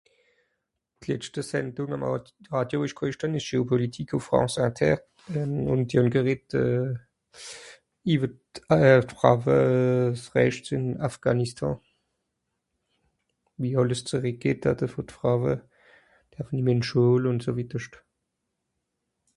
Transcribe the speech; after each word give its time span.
d'letschte 1.03 1.41
sendung 1.47 1.91
àm 1.95 2.03
radio 2.53 2.77
ìsch 2.85 2.95
k'orìsch 2.97 3.21
hàn 3.23 3.37
esch 3.39 3.49
géopolitique 3.53 4.13
ùff 4.17 4.25
France 4.29 4.57
Inter 4.67 4.95
euh 5.35 5.49
ùn 5.71 5.79
die 5.87 5.97
hàn 5.99 6.09
gerett 6.15 6.47
euh 6.63 6.89
iver 8.13 8.29
d'Frawesrechts 9.07 10.67
ìn 10.75 10.83
Afghanistan 11.09 11.73
wie 13.59 13.77
àlles 13.79 14.01
zùreck 14.09 14.37
geht 14.43 14.59
datte 14.63 14.85
ver 14.93 15.03
d'Frawe 15.09 15.53
dàvon 16.31 16.57
die 16.57 16.69
(menschhol) 16.71 17.21
ùn 17.31 17.37
so 17.43 17.51
wiederscht 17.57 17.93